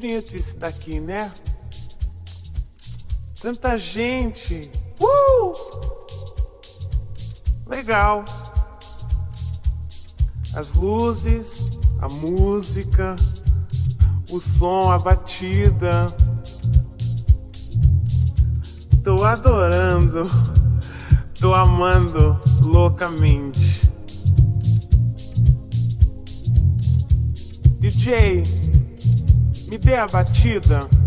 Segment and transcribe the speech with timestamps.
[0.00, 1.32] Bonito isso daqui, né?
[3.42, 4.70] Tanta gente.
[5.00, 5.52] Uh!
[7.66, 8.24] Legal.
[10.54, 11.58] As luzes,
[12.00, 13.16] a música,
[14.30, 16.06] o som, a batida.
[19.02, 20.30] Tô adorando,
[21.40, 23.82] tô amando loucamente.
[27.80, 28.44] DJ,
[29.88, 30.97] me dê a batida.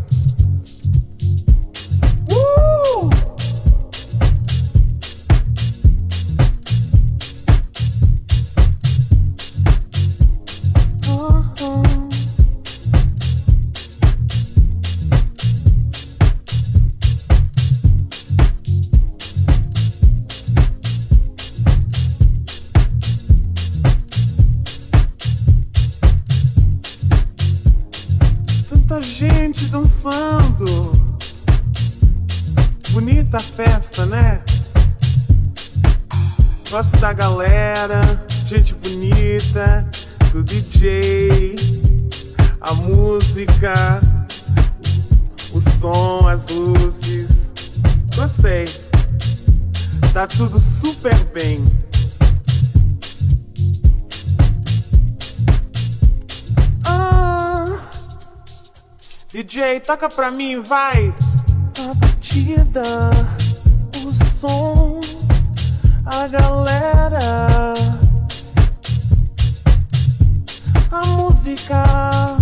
[59.79, 61.15] Toca pra mim, vai.
[61.79, 62.83] A batida,
[64.03, 64.99] o som,
[66.05, 67.73] a galera,
[70.91, 72.40] a música.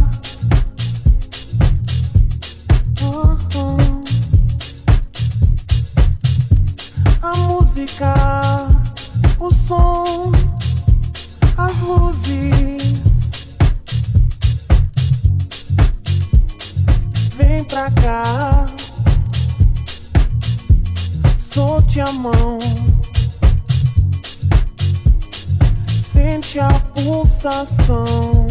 [27.60, 28.48] coração.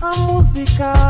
[0.00, 1.07] A música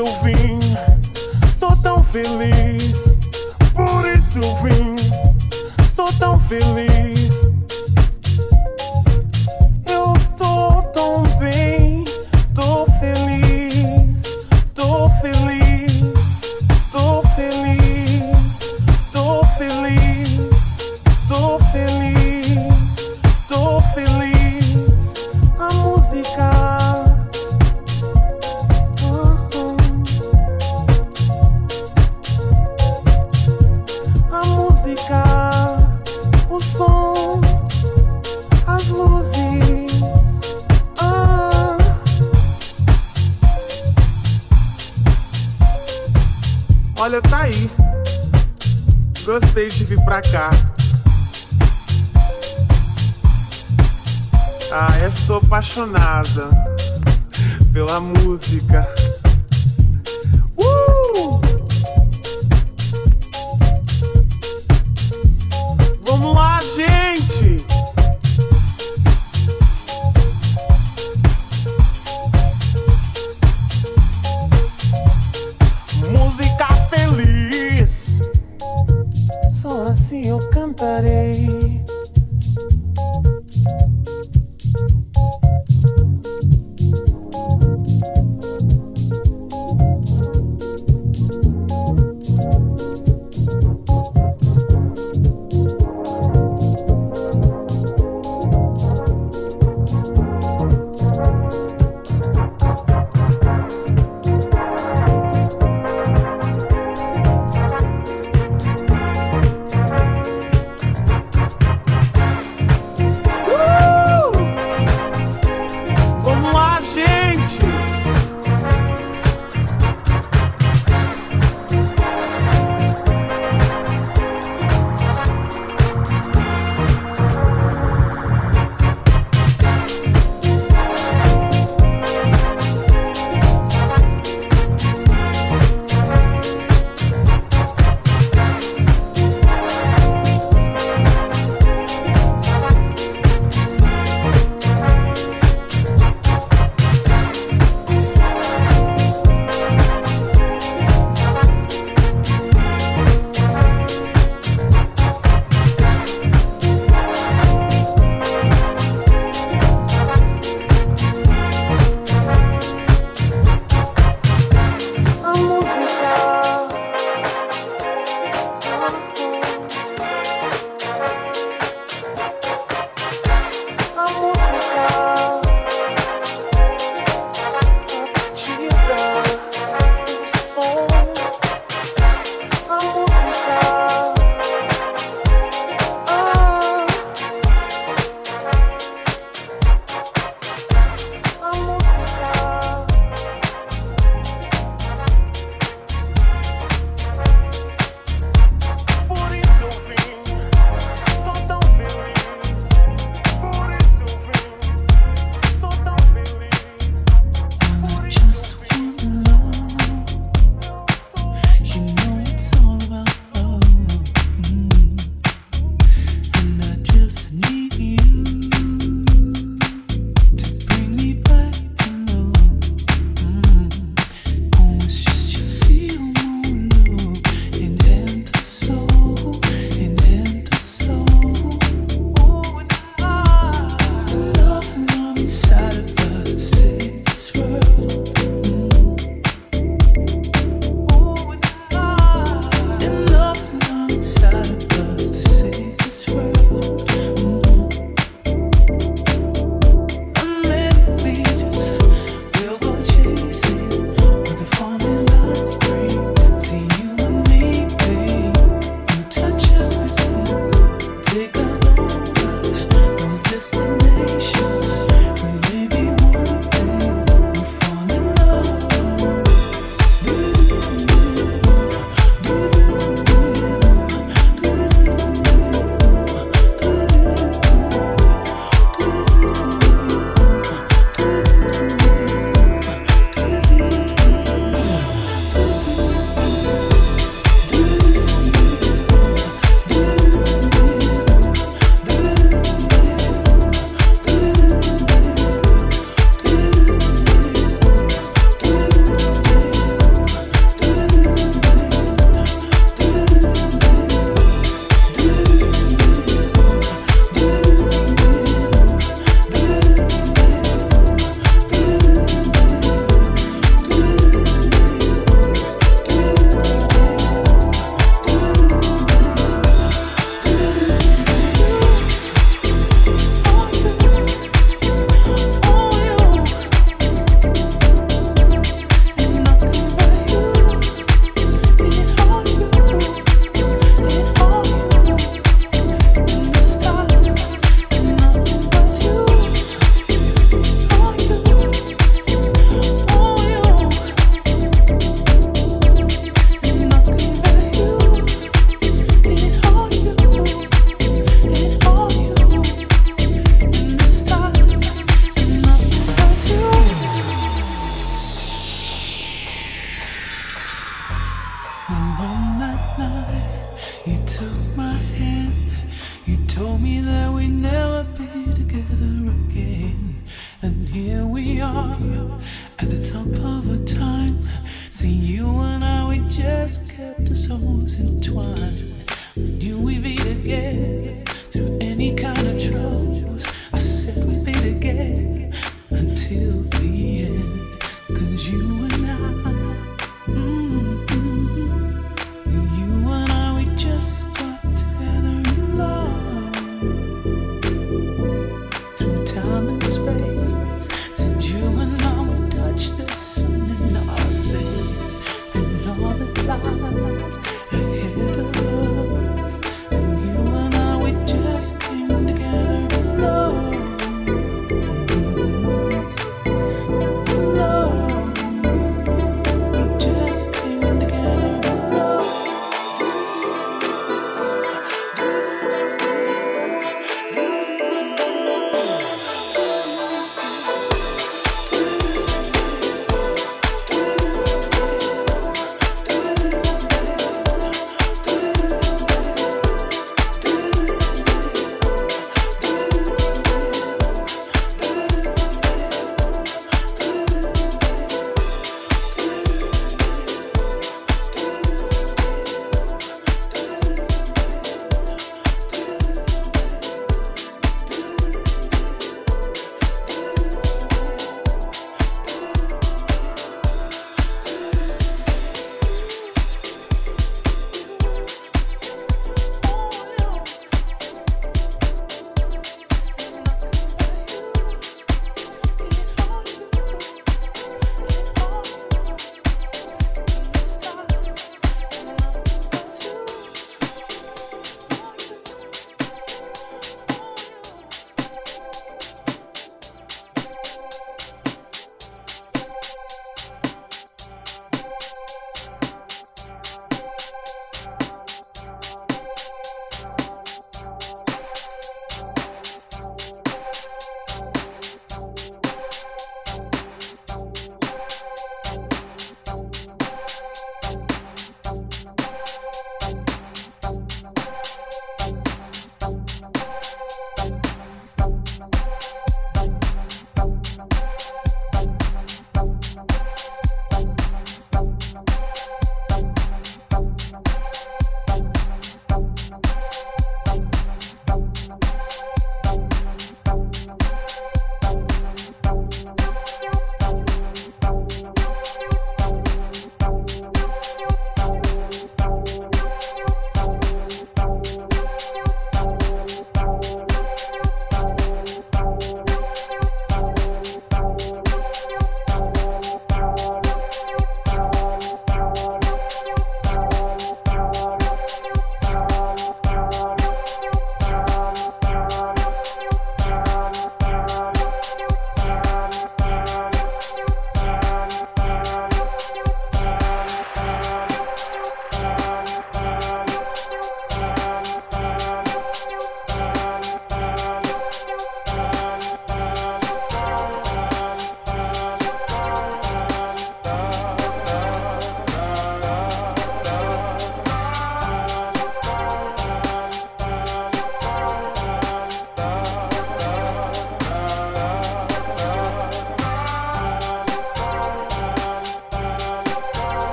[0.00, 0.39] eu vim,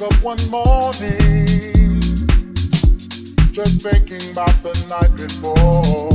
[0.00, 2.00] woke up one morning
[3.52, 6.12] just thinking about the night before.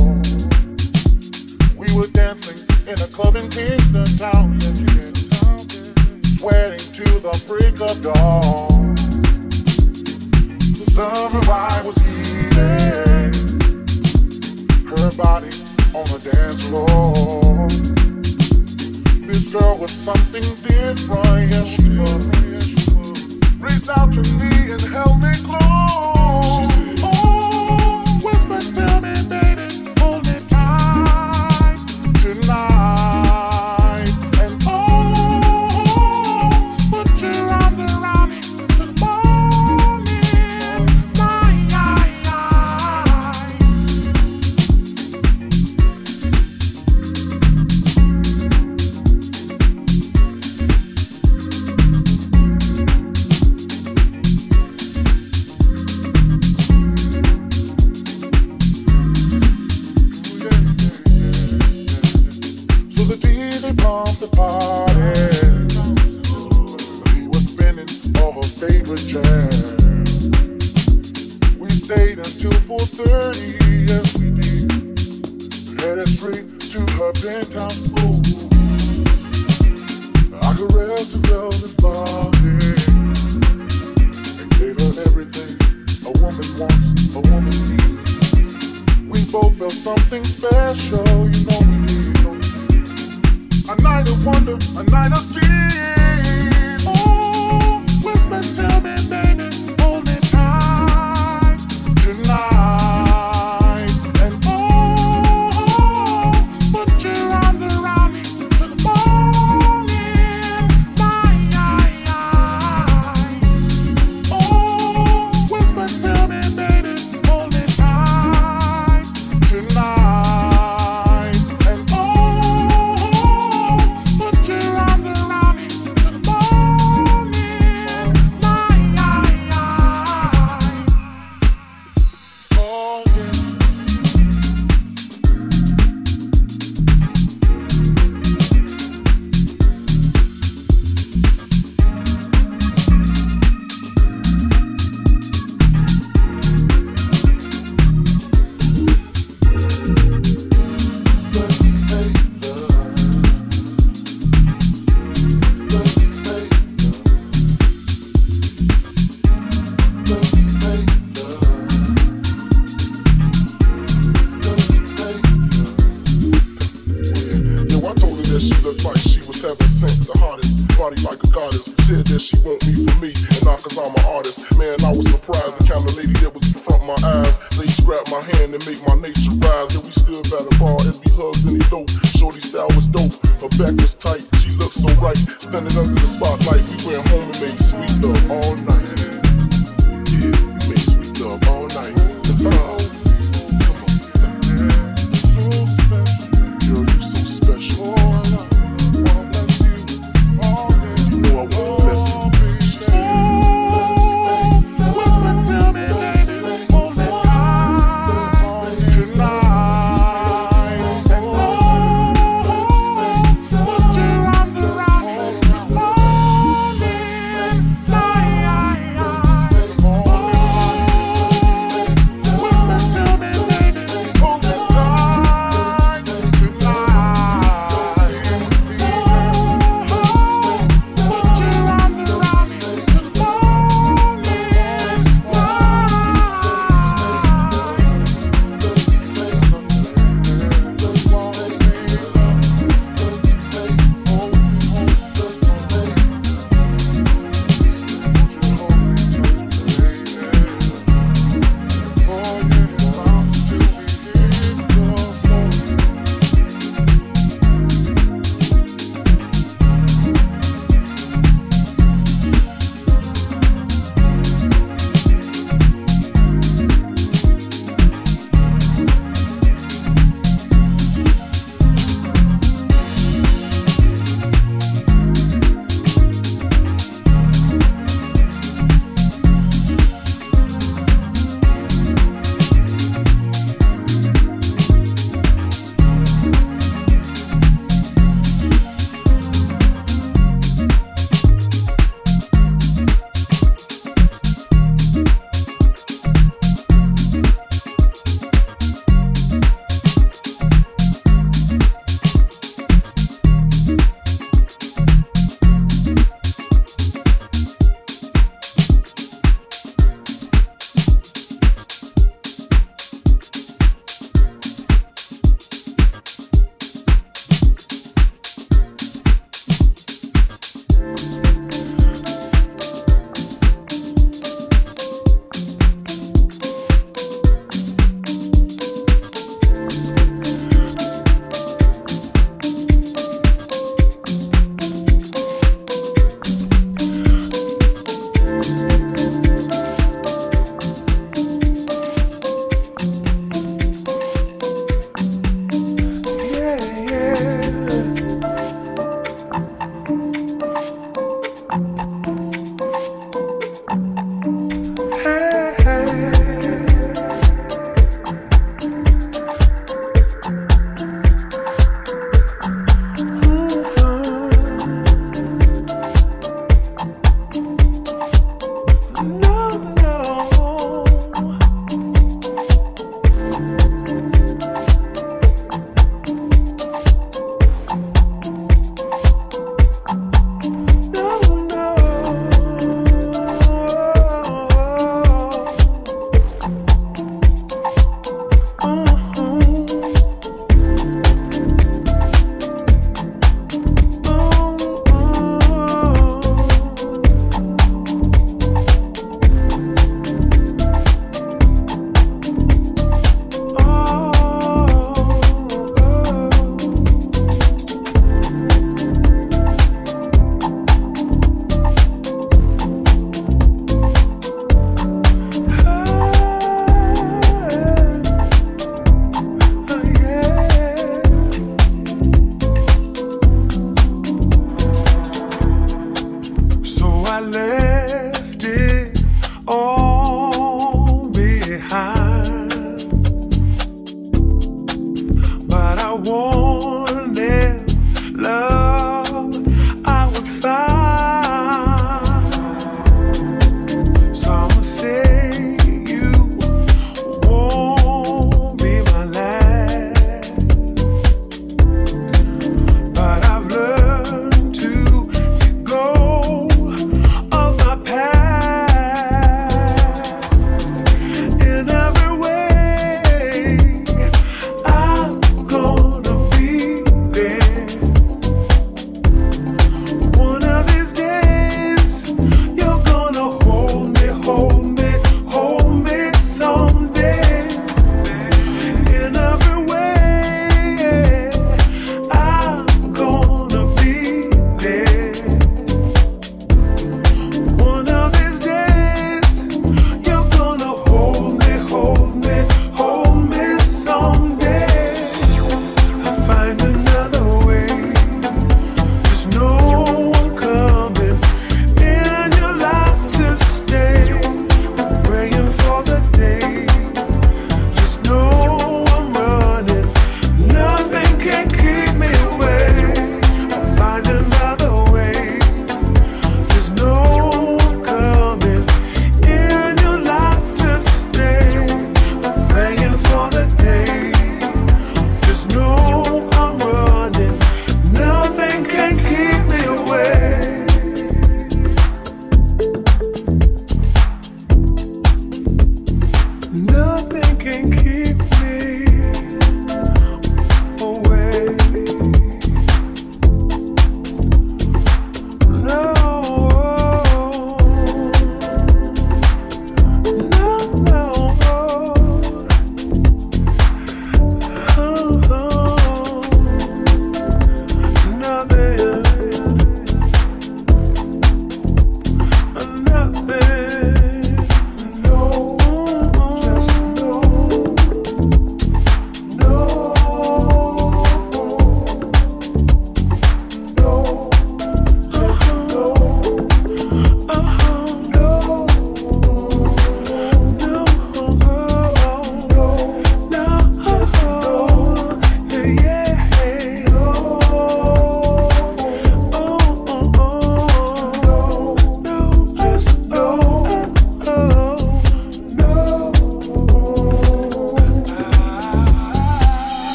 [1.76, 4.60] We were dancing in a club in Kingston Town,
[6.22, 8.94] sweating to the break of dawn.
[10.74, 13.32] The summer vibe was heating,
[14.88, 15.50] her body
[15.94, 17.68] on the dance floor.
[19.26, 22.36] This girl was something different, she was
[23.88, 27.02] out to me and held me close.
[27.02, 29.15] Always back down.
[91.08, 92.30] all you wanna do.
[93.72, 95.65] A night of wonder, a night of fear.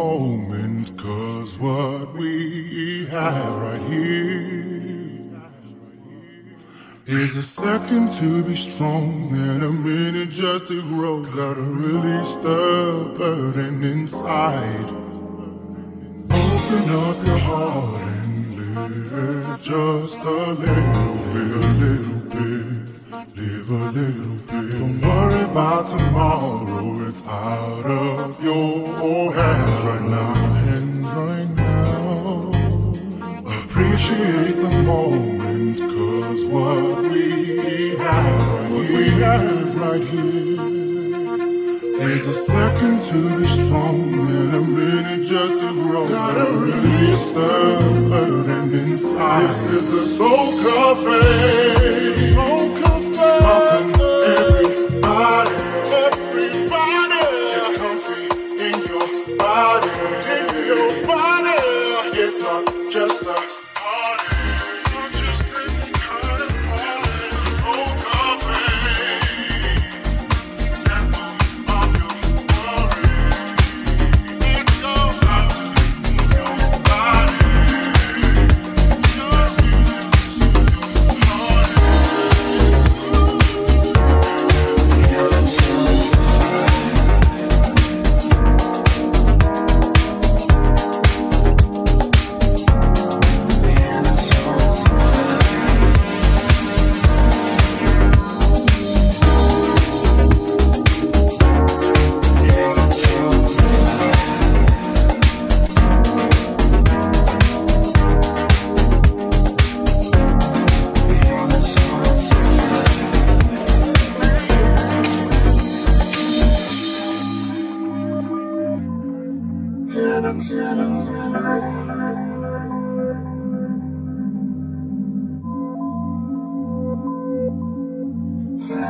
[0.00, 4.80] Moment, cause what we have right here
[7.06, 11.22] is a second to be strong and a minute just to grow.
[11.22, 14.90] Gotta release the burden inside.
[16.44, 18.54] Open up your heart and
[19.12, 22.99] live just a little bit, a little bit,
[23.36, 24.78] live a little bit.
[24.78, 32.52] Don't worry about tomorrow, it's out of your hands right now, hands right now.
[33.64, 40.30] Appreciate the moment, cause what we have, what we have right here
[42.10, 46.08] is a second to be strong and a minute just to grow.
[46.08, 49.46] Gotta release the burden inside.
[49.46, 51.20] This is the soul cafe.
[51.20, 52.89] This is the soul cafe.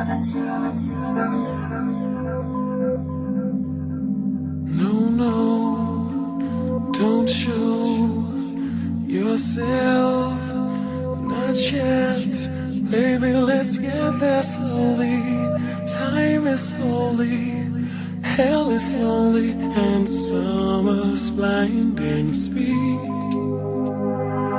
[0.03, 0.15] No,
[5.21, 8.25] no, don't show
[9.05, 10.33] yourself,
[11.21, 12.31] not yet.
[12.89, 15.21] Baby, let's get there slowly.
[15.85, 17.61] Time is holy.
[18.23, 23.01] Hell is lonely and summer's blinding speed.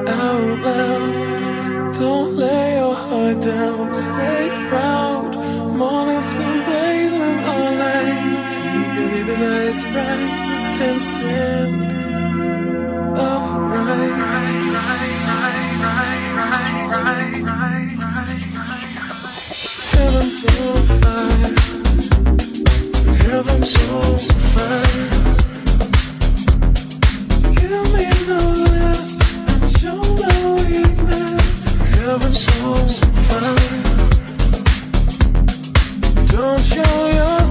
[0.07, 4.92] Out loud, don't lay your heart down, stay proud.
[9.43, 11.75] Your eyes bright and stand
[13.19, 14.13] upright.
[14.15, 14.93] Oh,
[19.93, 21.55] Heaven's on fire.
[23.25, 24.19] Heaven's on
[24.53, 25.11] fire.
[27.59, 29.11] Give me no less
[29.51, 30.35] and show no
[30.69, 31.61] weakness.
[31.97, 32.89] Heaven's on
[33.27, 33.73] fire.
[36.33, 37.42] Don't show yourself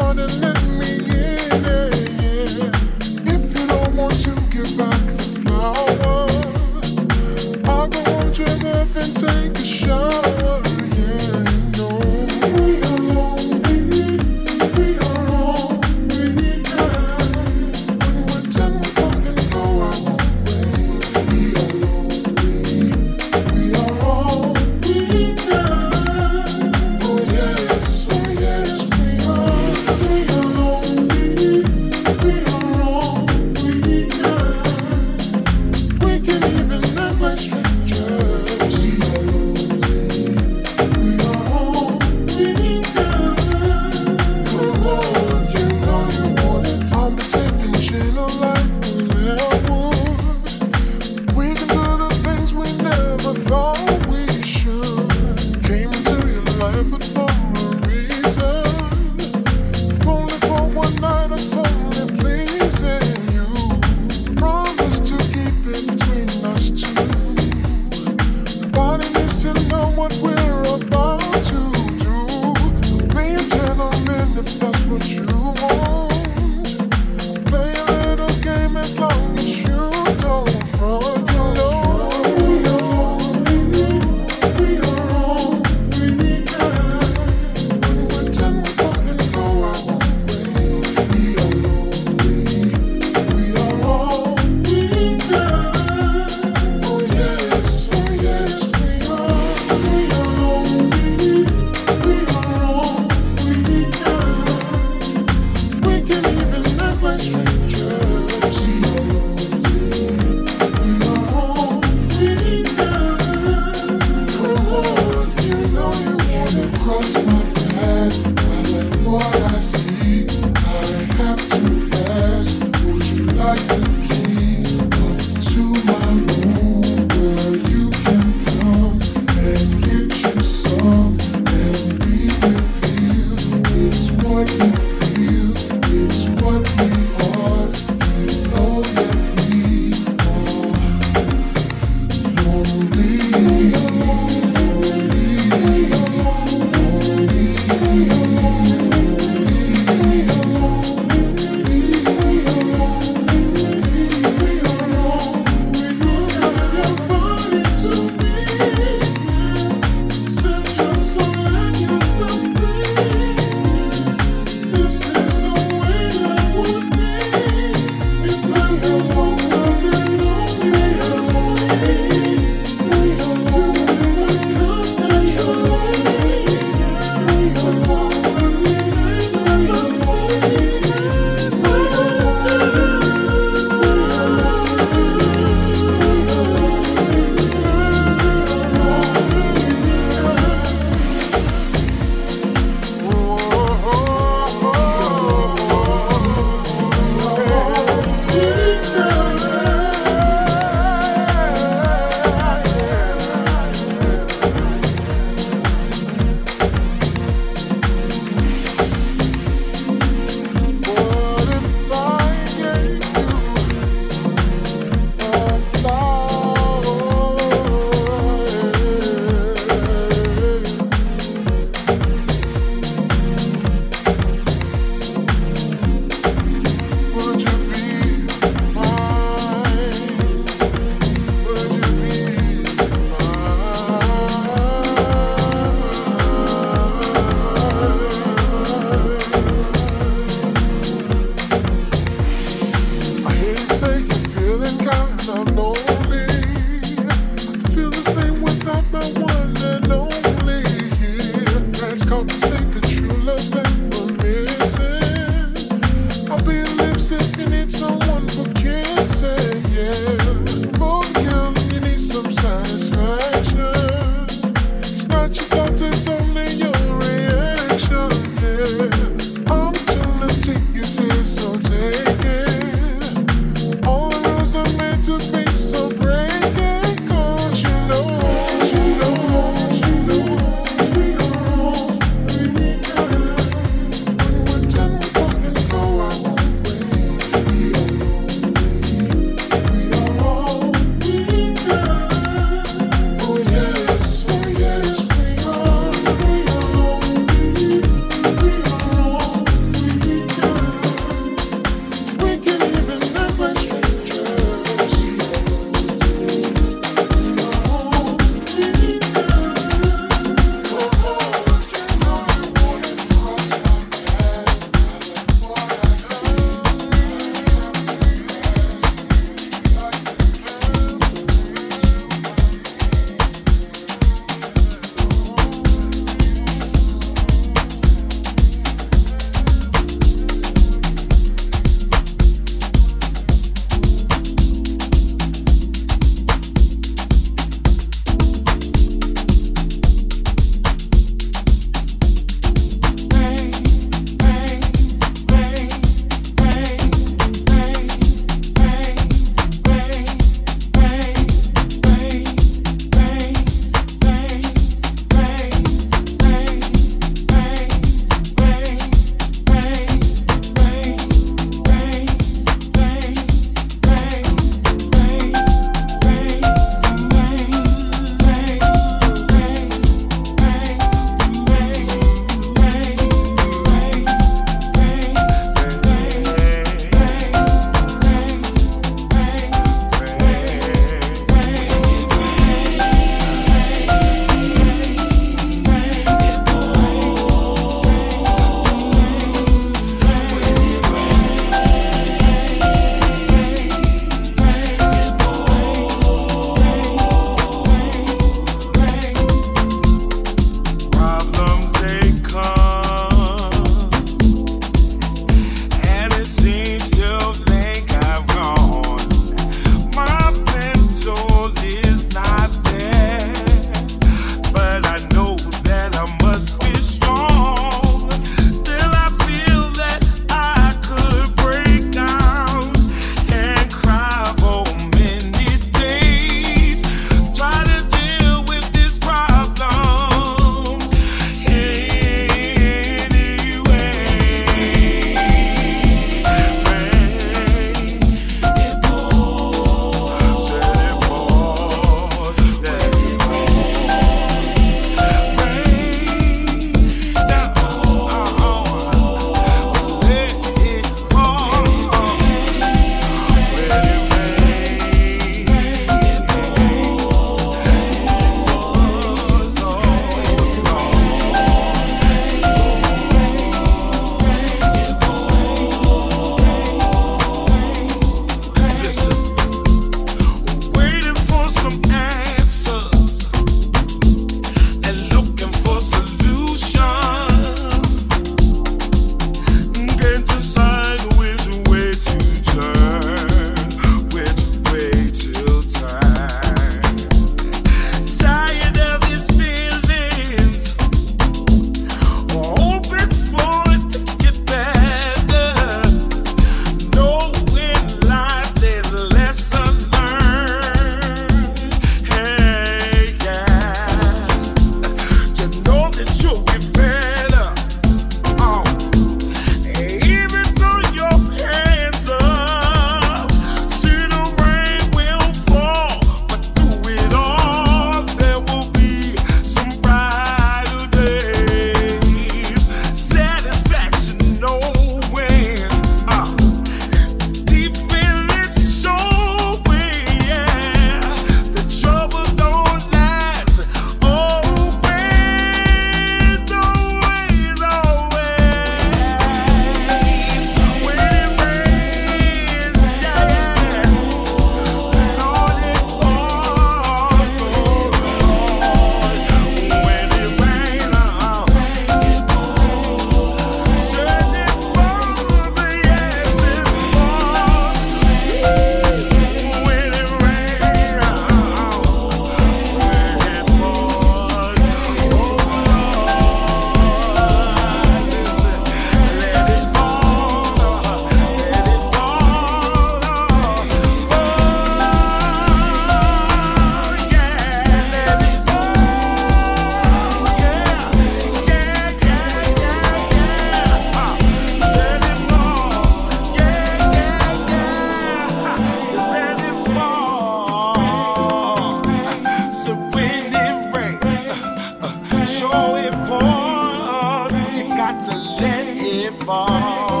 [599.09, 600.00] fall.